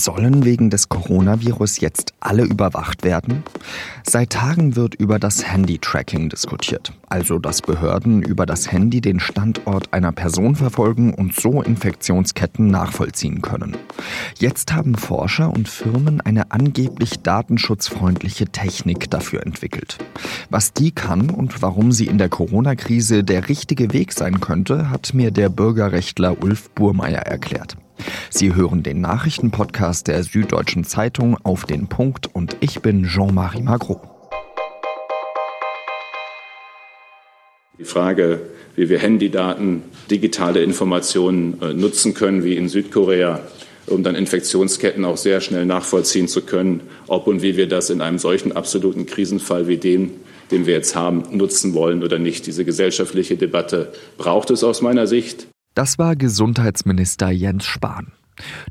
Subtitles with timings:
[0.00, 3.42] Sollen wegen des Coronavirus jetzt alle überwacht werden?
[4.02, 9.92] Seit Tagen wird über das Handy-Tracking diskutiert, also dass Behörden über das Handy den Standort
[9.92, 13.76] einer Person verfolgen und so Infektionsketten nachvollziehen können.
[14.38, 19.98] Jetzt haben Forscher und Firmen eine angeblich datenschutzfreundliche Technik dafür entwickelt.
[20.48, 25.12] Was die kann und warum sie in der Corona-Krise der richtige Weg sein könnte, hat
[25.12, 27.76] mir der Bürgerrechtler Ulf Burmeier erklärt.
[28.30, 34.00] Sie hören den Nachrichtenpodcast der Süddeutschen Zeitung auf den Punkt und ich bin Jean-Marie Magro.
[37.78, 38.40] Die Frage,
[38.76, 43.40] wie wir Handydaten, digitale Informationen äh, nutzen können, wie in Südkorea,
[43.86, 48.00] um dann Infektionsketten auch sehr schnell nachvollziehen zu können, ob und wie wir das in
[48.00, 50.12] einem solchen absoluten Krisenfall wie dem,
[50.50, 52.46] den wir jetzt haben, nutzen wollen oder nicht.
[52.46, 55.46] Diese gesellschaftliche Debatte braucht es aus meiner Sicht.
[55.80, 58.12] Das war Gesundheitsminister Jens Spahn.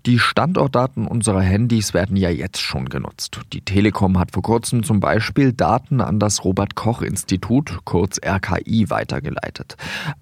[0.05, 3.39] Die Standortdaten unserer Handys werden ja jetzt schon genutzt.
[3.52, 8.92] Die Telekom hat vor kurzem zum Beispiel Daten an das Robert Koch Institut, kurz RKI,
[8.92, 9.75] weitergeleitet.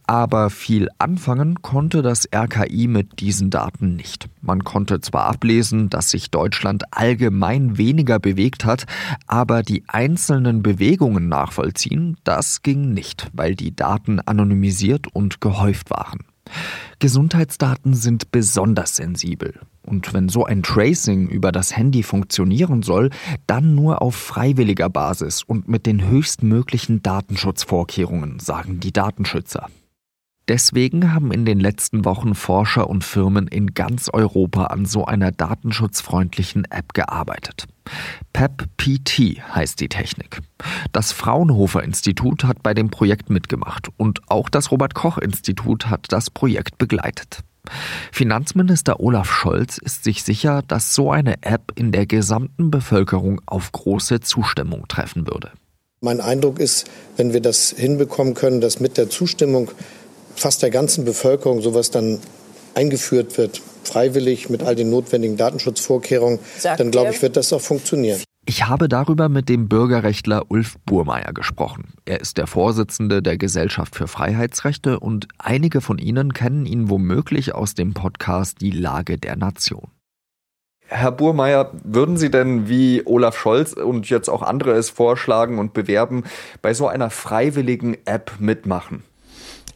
[0.06, 4.30] Aber viel anfangen konnte das RKI mit diesen Daten nicht.
[4.40, 8.86] Man konnte zwar ablesen, dass sich Deutschland allgemein weniger bewegt hat,
[9.28, 16.19] aber die einzelnen Bewegungen nachvollziehen, das ging nicht, weil die Daten anonymisiert und gehäuft waren.
[17.00, 19.59] Gesundheitsdaten sind besonders sensibel.
[19.84, 23.09] Und wenn so ein Tracing über das Handy funktionieren soll,
[23.45, 29.70] dann nur auf freiwilliger Basis und mit den höchstmöglichen Datenschutzvorkehrungen, sagen die Datenschützer.
[30.48, 35.31] Deswegen haben in den letzten Wochen Forscher und Firmen in ganz Europa an so einer
[35.31, 37.66] datenschutzfreundlichen App gearbeitet.
[38.31, 40.40] PEP-PT heißt die Technik.
[40.94, 46.06] Das Fraunhofer Institut hat bei dem Projekt mitgemacht und auch das Robert Koch Institut hat
[46.09, 47.40] das Projekt begleitet.
[48.14, 53.73] Finanzminister Olaf Scholz ist sich sicher, dass so eine App in der gesamten Bevölkerung auf
[53.73, 55.52] große Zustimmung treffen würde.
[56.00, 56.88] Mein Eindruck ist,
[57.18, 59.72] wenn wir das hinbekommen können, dass mit der Zustimmung
[60.38, 62.20] fast der ganzen Bevölkerung sowas dann
[62.75, 67.62] eingeführt wird, freiwillig mit all den notwendigen Datenschutzvorkehrungen, Sagt dann glaube ich, wird das auch
[67.62, 68.22] funktionieren.
[68.50, 71.94] Ich habe darüber mit dem Bürgerrechtler Ulf Burmeier gesprochen.
[72.06, 77.53] Er ist der Vorsitzende der Gesellschaft für Freiheitsrechte und einige von Ihnen kennen ihn womöglich
[77.53, 79.90] aus dem Podcast Die Lage der Nation.
[80.86, 85.74] Herr Burmeier, würden Sie denn wie Olaf Scholz und jetzt auch andere es vorschlagen und
[85.74, 86.24] bewerben,
[86.62, 89.03] bei so einer freiwilligen App mitmachen?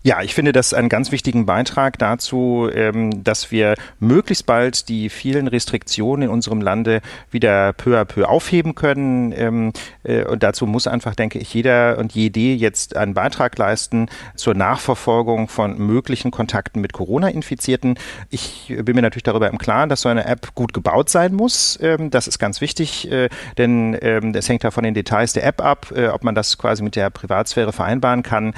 [0.03, 5.09] Ja, ich finde das einen ganz wichtigen Beitrag dazu, ähm, dass wir möglichst bald die
[5.09, 9.31] vielen Restriktionen in unserem Lande wieder peu à peu aufheben können.
[9.31, 9.73] Ähm,
[10.03, 14.55] äh, und dazu muss einfach, denke ich, jeder und jede jetzt einen Beitrag leisten zur
[14.55, 17.99] Nachverfolgung von möglichen Kontakten mit Corona-Infizierten.
[18.31, 21.77] Ich bin mir natürlich darüber im Klaren, dass so eine App gut gebaut sein muss.
[21.79, 23.29] Ähm, das ist ganz wichtig, äh,
[23.59, 26.81] denn es hängt da von den Details der App ab, äh, ob man das quasi
[26.81, 28.55] mit der Privatsphäre vereinbaren kann.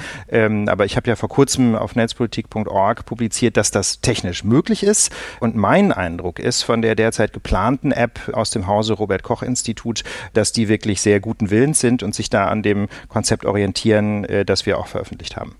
[0.66, 5.12] Aber ich habe ja vor kurzem auf netzpolitik.org publiziert, dass das technisch möglich ist.
[5.40, 10.04] Und mein Eindruck ist von der derzeit geplanten App aus dem Hause Robert Koch Institut,
[10.32, 14.44] dass die wirklich sehr guten Willens sind und sich da an dem Konzept orientieren, äh,
[14.44, 15.56] das wir auch veröffentlicht haben.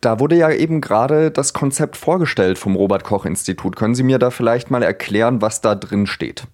[0.00, 3.74] Da wurde ja eben gerade das Konzept vorgestellt vom Robert Koch Institut.
[3.74, 6.44] Können Sie mir da vielleicht mal erklären, was da drin steht?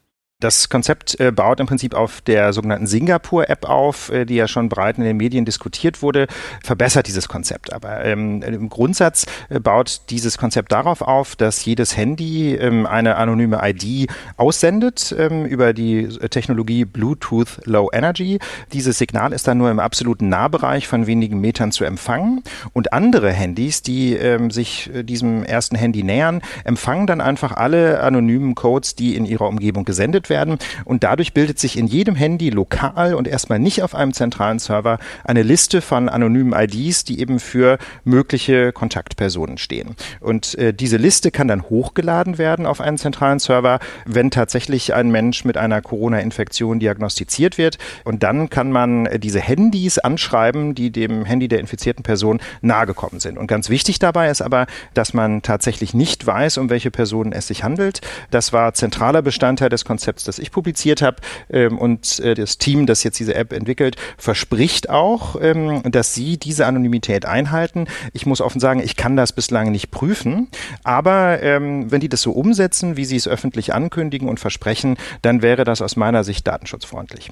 [0.44, 4.68] Das Konzept äh, baut im Prinzip auf der sogenannten Singapur-App auf, äh, die ja schon
[4.68, 6.26] breit in den Medien diskutiert wurde,
[6.62, 7.72] verbessert dieses Konzept.
[7.72, 13.16] Aber ähm, im Grundsatz äh, baut dieses Konzept darauf auf, dass jedes Handy ähm, eine
[13.16, 18.38] anonyme ID aussendet ähm, über die Technologie Bluetooth Low Energy.
[18.74, 22.42] Dieses Signal ist dann nur im absoluten Nahbereich von wenigen Metern zu empfangen.
[22.74, 28.00] Und andere Handys, die ähm, sich äh, diesem ersten Handy nähern, empfangen dann einfach alle
[28.00, 30.58] anonymen Codes, die in ihrer Umgebung gesendet verwendet werden.
[30.84, 34.98] Und dadurch bildet sich in jedem Handy lokal und erstmal nicht auf einem zentralen Server
[35.22, 39.94] eine Liste von anonymen IDs, die eben für mögliche Kontaktpersonen stehen.
[40.18, 45.12] Und äh, diese Liste kann dann hochgeladen werden auf einen zentralen Server, wenn tatsächlich ein
[45.12, 47.78] Mensch mit einer Corona-Infektion diagnostiziert wird.
[48.02, 53.20] Und dann kann man äh, diese Handys anschreiben, die dem Handy der infizierten Person nahegekommen
[53.20, 53.38] sind.
[53.38, 57.46] Und ganz wichtig dabei ist aber, dass man tatsächlich nicht weiß, um welche Personen es
[57.46, 58.00] sich handelt.
[58.30, 61.16] Das war zentraler Bestandteil des Konzepts Konzepts, das ich publiziert habe.
[61.50, 66.38] Ähm, und äh, das Team, das jetzt diese App entwickelt, verspricht auch, ähm, dass sie
[66.38, 67.86] diese Anonymität einhalten.
[68.12, 70.48] Ich muss offen sagen, ich kann das bislang nicht prüfen.
[70.84, 75.42] Aber ähm, wenn die das so umsetzen, wie sie es öffentlich ankündigen und versprechen, dann
[75.42, 77.30] wäre das aus meiner Sicht datenschutzfreundlich.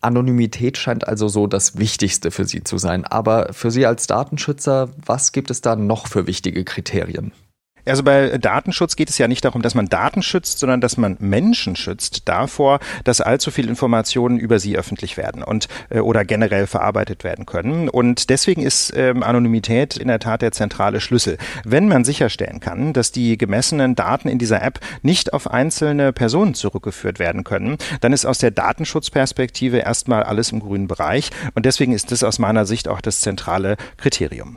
[0.00, 3.04] Anonymität scheint also so das Wichtigste für Sie zu sein.
[3.04, 7.32] Aber für Sie als Datenschützer, was gibt es da noch für wichtige Kriterien?
[7.84, 11.16] Also bei Datenschutz geht es ja nicht darum, dass man Daten schützt, sondern dass man
[11.18, 16.66] Menschen schützt davor, dass allzu viele Informationen über sie öffentlich werden und äh, oder generell
[16.66, 17.88] verarbeitet werden können.
[17.88, 21.38] Und deswegen ist ähm, Anonymität in der Tat der zentrale Schlüssel.
[21.64, 26.54] Wenn man sicherstellen kann, dass die gemessenen Daten in dieser App nicht auf einzelne Personen
[26.54, 31.30] zurückgeführt werden können, dann ist aus der Datenschutzperspektive erstmal alles im grünen Bereich.
[31.54, 34.56] Und deswegen ist das aus meiner Sicht auch das zentrale Kriterium.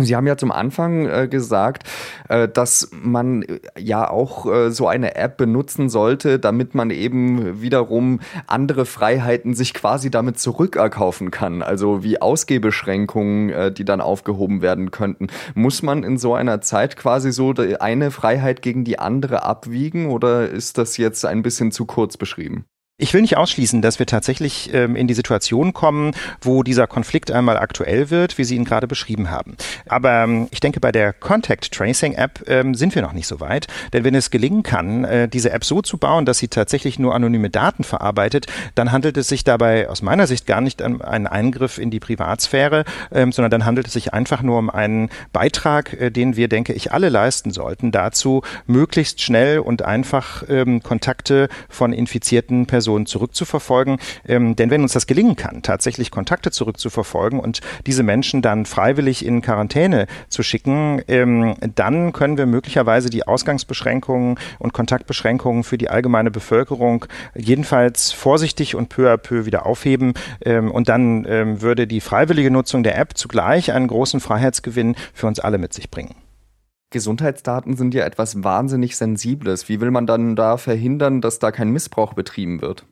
[0.00, 1.82] Sie haben ja zum Anfang äh, gesagt,
[2.28, 7.60] äh, dass man äh, ja auch äh, so eine App benutzen sollte, damit man eben
[7.60, 11.62] wiederum andere Freiheiten sich quasi damit zurückerkaufen kann.
[11.62, 15.26] Also wie Ausgehbeschränkungen, äh, die dann aufgehoben werden könnten.
[15.54, 20.48] Muss man in so einer Zeit quasi so eine Freiheit gegen die andere abwiegen oder
[20.48, 22.66] ist das jetzt ein bisschen zu kurz beschrieben?
[23.00, 27.30] Ich will nicht ausschließen, dass wir tatsächlich ähm, in die Situation kommen, wo dieser Konflikt
[27.30, 29.56] einmal aktuell wird, wie Sie ihn gerade beschrieben haben.
[29.86, 33.38] Aber ähm, ich denke, bei der Contact Tracing App ähm, sind wir noch nicht so
[33.38, 33.68] weit.
[33.92, 37.14] Denn wenn es gelingen kann, äh, diese App so zu bauen, dass sie tatsächlich nur
[37.14, 41.28] anonyme Daten verarbeitet, dann handelt es sich dabei aus meiner Sicht gar nicht um einen
[41.28, 45.92] Eingriff in die Privatsphäre, ähm, sondern dann handelt es sich einfach nur um einen Beitrag,
[45.92, 51.48] äh, den wir, denke ich, alle leisten sollten, dazu möglichst schnell und einfach ähm, Kontakte
[51.68, 53.98] von infizierten Personen Personen zurückzuverfolgen.
[54.26, 59.26] Ähm, denn wenn uns das gelingen kann, tatsächlich Kontakte zurückzuverfolgen und diese Menschen dann freiwillig
[59.26, 65.90] in Quarantäne zu schicken, ähm, dann können wir möglicherweise die Ausgangsbeschränkungen und Kontaktbeschränkungen für die
[65.90, 67.04] allgemeine Bevölkerung
[67.34, 70.14] jedenfalls vorsichtig und peu à peu wieder aufheben.
[70.42, 75.26] Ähm, und dann ähm, würde die freiwillige Nutzung der App zugleich einen großen Freiheitsgewinn für
[75.26, 76.14] uns alle mit sich bringen.
[76.90, 79.68] Gesundheitsdaten sind ja etwas wahnsinnig Sensibles.
[79.68, 82.86] Wie will man dann da verhindern, dass da kein Missbrauch betrieben wird?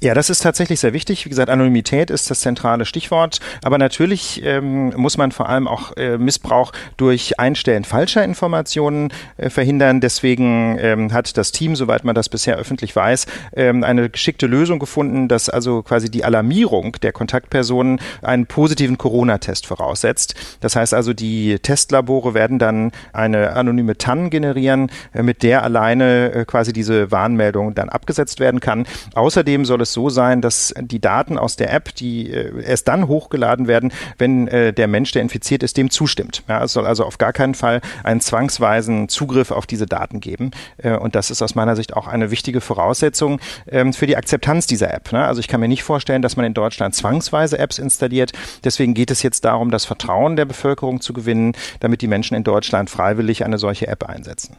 [0.00, 1.24] Ja, das ist tatsächlich sehr wichtig.
[1.24, 3.40] Wie gesagt, Anonymität ist das zentrale Stichwort.
[3.64, 9.50] Aber natürlich ähm, muss man vor allem auch äh, Missbrauch durch Einstellen falscher Informationen äh,
[9.50, 10.00] verhindern.
[10.00, 13.26] Deswegen ähm, hat das Team, soweit man das bisher öffentlich weiß,
[13.56, 19.66] ähm, eine geschickte Lösung gefunden, dass also quasi die Alarmierung der Kontaktpersonen einen positiven Corona-Test
[19.66, 20.36] voraussetzt.
[20.60, 26.32] Das heißt also, die Testlabore werden dann eine anonyme TAN generieren, äh, mit der alleine
[26.32, 28.86] äh, quasi diese Warnmeldung dann abgesetzt werden kann.
[29.16, 32.88] Außerdem soll soll es so sein, dass die Daten aus der App, die äh, erst
[32.88, 36.42] dann hochgeladen werden, wenn äh, der Mensch, der infiziert ist, dem zustimmt.
[36.48, 40.50] Ja, es soll also auf gar keinen Fall einen zwangsweisen Zugriff auf diese Daten geben.
[40.78, 43.40] Äh, und das ist aus meiner Sicht auch eine wichtige Voraussetzung
[43.70, 45.12] ähm, für die Akzeptanz dieser App.
[45.12, 45.24] Ne?
[45.24, 48.32] Also ich kann mir nicht vorstellen, dass man in Deutschland zwangsweise Apps installiert.
[48.64, 52.42] Deswegen geht es jetzt darum, das Vertrauen der Bevölkerung zu gewinnen, damit die Menschen in
[52.42, 54.56] Deutschland freiwillig eine solche App einsetzen.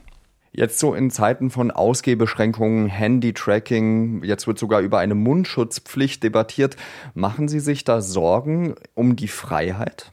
[0.60, 6.76] Jetzt so in Zeiten von Ausgehbeschränkungen, Handy-Tracking, jetzt wird sogar über eine Mundschutzpflicht debattiert.
[7.14, 10.12] Machen Sie sich da Sorgen um die Freiheit?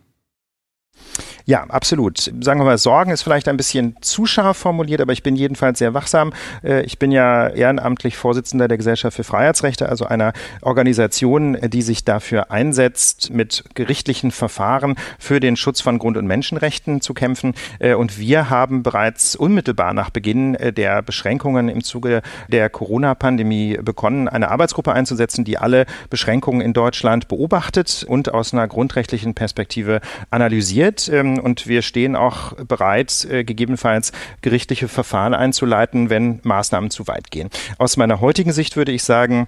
[1.49, 2.19] Ja, absolut.
[2.19, 5.79] Sagen wir mal, Sorgen ist vielleicht ein bisschen zu scharf formuliert, aber ich bin jedenfalls
[5.79, 6.33] sehr wachsam.
[6.65, 10.33] Äh, ich bin ja ehrenamtlich Vorsitzender der Gesellschaft für Freiheitsrechte, also einer
[10.63, 17.01] Organisation, die sich dafür einsetzt, mit gerichtlichen Verfahren für den Schutz von Grund- und Menschenrechten
[17.01, 17.55] zu kämpfen.
[17.79, 23.79] Äh, und wir haben bereits unmittelbar nach Beginn äh, der Beschränkungen im Zuge der Corona-Pandemie
[23.81, 30.01] begonnen, eine Arbeitsgruppe einzusetzen, die alle Beschränkungen in Deutschland beobachtet und aus einer grundrechtlichen Perspektive
[30.31, 31.09] analysiert.
[31.41, 34.13] Und wir stehen auch bereit, äh, gegebenenfalls
[34.43, 37.51] gerichtliche Verfahren einzuleiten, wenn Maßnahmen zu weit gehen.
[37.79, 39.47] Aus meiner heutigen Sicht würde ich sagen,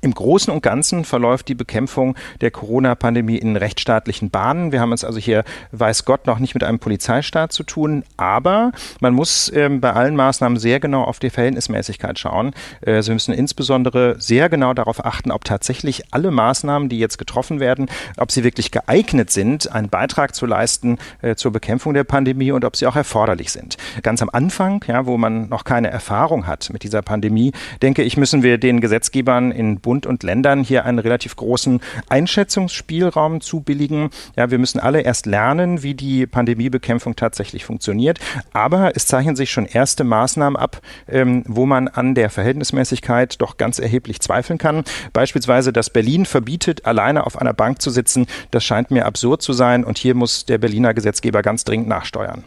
[0.00, 4.72] im Großen und Ganzen verläuft die Bekämpfung der Corona-Pandemie in rechtsstaatlichen Bahnen.
[4.72, 8.72] Wir haben es also hier, weiß Gott, noch nicht mit einem Polizeistaat zu tun, aber
[9.00, 12.52] man muss ähm, bei allen Maßnahmen sehr genau auf die Verhältnismäßigkeit schauen.
[12.80, 17.18] Äh, also wir müssen insbesondere sehr genau darauf achten, ob tatsächlich alle Maßnahmen, die jetzt
[17.18, 17.86] getroffen werden,
[18.16, 22.64] ob sie wirklich geeignet sind, einen Beitrag zu leisten äh, zur Bekämpfung der Pandemie und
[22.64, 23.76] ob sie auch erforderlich sind.
[24.02, 28.16] Ganz am Anfang, ja, wo man noch keine Erfahrung hat mit dieser Pandemie, denke ich,
[28.16, 34.10] müssen wir den Gesetzgebern in Bund und Ländern hier einen relativ großen Einschätzungsspielraum zubilligen.
[34.34, 38.18] Ja, wir müssen alle erst lernen, wie die Pandemiebekämpfung tatsächlich funktioniert.
[38.52, 43.58] Aber es zeichnen sich schon erste Maßnahmen ab, ähm, wo man an der Verhältnismäßigkeit doch
[43.58, 44.82] ganz erheblich zweifeln kann.
[45.12, 48.26] Beispielsweise, dass Berlin verbietet, alleine auf einer Bank zu sitzen.
[48.50, 52.42] Das scheint mir absurd zu sein und hier muss der Berliner Gesetzgeber ganz dringend nachsteuern.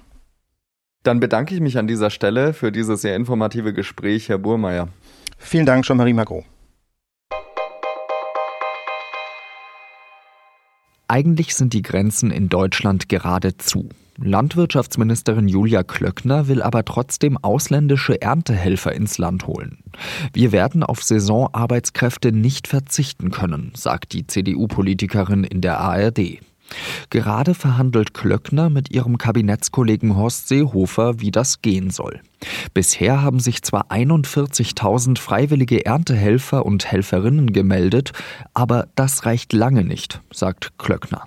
[1.04, 4.90] Dann bedanke ich mich an dieser Stelle für dieses sehr informative Gespräch, Herr Burmeier.
[5.38, 6.44] Vielen Dank, Jean-Marie Magro.
[11.10, 13.90] Eigentlich sind die Grenzen in Deutschland gerade zu.
[14.22, 19.80] Landwirtschaftsministerin Julia Klöckner will aber trotzdem ausländische Erntehelfer ins Land holen.
[20.34, 26.42] Wir werden auf Saisonarbeitskräfte nicht verzichten können, sagt die CDU-Politikerin in der ARD.
[27.10, 32.22] Gerade verhandelt Klöckner mit ihrem Kabinettskollegen Horst Seehofer, wie das gehen soll.
[32.74, 38.14] Bisher haben sich zwar 41.000 freiwillige Erntehelfer und Helferinnen gemeldet,
[38.54, 41.24] aber das reicht lange nicht, sagt Klöckner.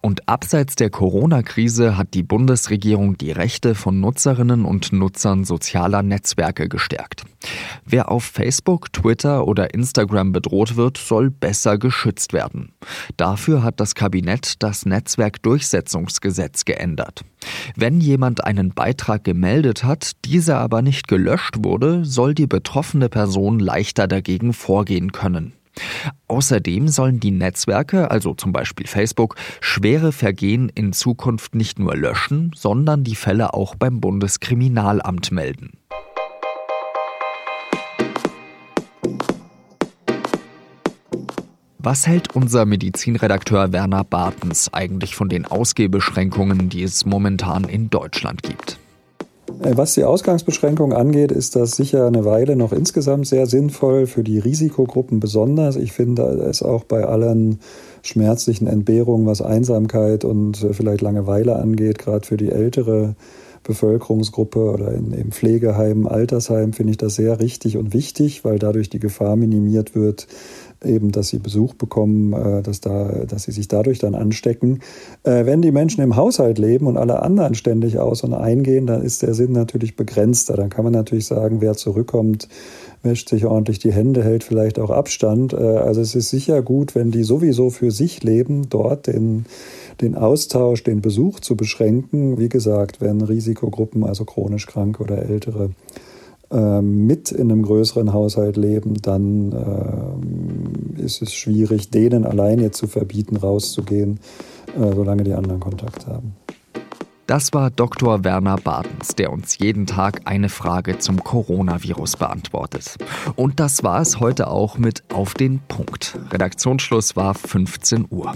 [0.00, 6.68] Und abseits der Corona-Krise hat die Bundesregierung die Rechte von Nutzerinnen und Nutzern sozialer Netzwerke
[6.68, 7.24] gestärkt.
[7.84, 12.72] Wer auf Facebook, Twitter oder Instagram bedroht wird, soll besser geschützt werden.
[13.16, 17.24] Dafür hat das Kabinett das Netzwerkdurchsetzungsgesetz geändert.
[17.74, 23.58] Wenn jemand einen Beitrag gemeldet hat, dieser aber nicht gelöscht wurde, soll die betroffene Person
[23.58, 25.57] leichter dagegen vorgehen können.
[26.28, 32.52] Außerdem sollen die Netzwerke, also zum Beispiel Facebook, schwere Vergehen in Zukunft nicht nur löschen,
[32.54, 35.78] sondern die Fälle auch beim Bundeskriminalamt melden.
[41.80, 48.42] Was hält unser Medizinredakteur Werner Bartens eigentlich von den Ausgehbeschränkungen, die es momentan in Deutschland
[48.42, 48.78] gibt?
[49.62, 54.24] Äh, was die Ausgangsbeschränkung angeht, ist das sicher eine Weile noch insgesamt sehr sinnvoll, für
[54.24, 55.76] die Risikogruppen besonders.
[55.76, 57.60] Ich finde es auch bei allen
[58.02, 63.16] schmerzlichen Entbehrungen, was Einsamkeit und äh, vielleicht Langeweile angeht, gerade für die ältere
[63.64, 68.88] Bevölkerungsgruppe oder in, im Pflegeheim, Altersheim, finde ich das sehr richtig und wichtig, weil dadurch
[68.88, 70.26] die Gefahr minimiert wird,
[70.84, 74.80] eben, dass sie Besuch bekommen, äh, dass, da, dass sie sich dadurch dann anstecken.
[75.24, 79.02] Äh, wenn die Menschen im Haushalt leben und alle anderen ständig aus und eingehen, dann
[79.02, 80.56] ist der Sinn natürlich begrenzter.
[80.56, 82.48] Dann kann man natürlich sagen, wer zurückkommt,
[83.02, 85.52] wäscht sich ordentlich die Hände, hält vielleicht auch Abstand.
[85.52, 89.46] Äh, also es ist sicher gut, wenn die sowieso für sich leben, dort den,
[90.00, 92.38] den Austausch, den Besuch zu beschränken.
[92.38, 95.70] Wie gesagt, wenn Risikogruppen, also chronisch kranke oder ältere,
[96.50, 99.52] mit in einem größeren Haushalt leben, dann
[100.96, 104.20] äh, ist es schwierig, denen allein jetzt zu verbieten, rauszugehen,
[104.74, 106.36] äh, solange die anderen Kontakt haben.
[107.28, 108.24] Das war Dr.
[108.24, 112.96] Werner Badens, der uns jeden Tag eine Frage zum Coronavirus beantwortet.
[113.36, 116.18] Und das war es heute auch mit Auf den Punkt.
[116.32, 118.32] Redaktionsschluss war 15 Uhr.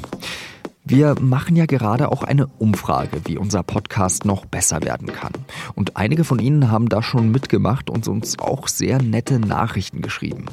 [0.84, 5.32] Wir machen ja gerade auch eine Umfrage, wie unser Podcast noch besser werden kann.
[5.76, 10.46] Und einige von Ihnen haben da schon mitgemacht und uns auch sehr nette Nachrichten geschrieben.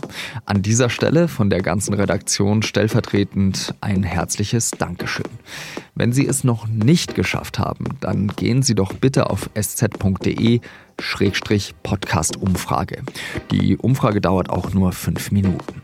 [0.45, 5.25] An dieser Stelle von der ganzen Redaktion stellvertretend ein herzliches Dankeschön.
[5.95, 10.61] Wenn Sie es noch nicht geschafft haben, dann gehen Sie doch bitte auf sz.de
[10.99, 13.01] Schrägstrich Podcast Umfrage.
[13.49, 15.81] Die Umfrage dauert auch nur fünf Minuten.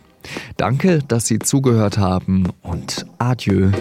[0.58, 3.72] Danke, dass Sie zugehört haben und adieu.